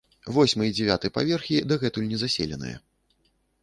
[0.37, 2.77] Восьмы і дзевяты паверхі дагэтуль незаселеныя.